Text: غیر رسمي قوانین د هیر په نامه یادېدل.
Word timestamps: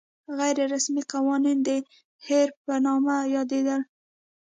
غیر 0.37 0.57
رسمي 0.73 1.03
قوانین 1.13 1.57
د 1.67 1.69
هیر 2.25 2.47
په 2.65 2.73
نامه 2.85 3.15
یادېدل. 3.35 3.81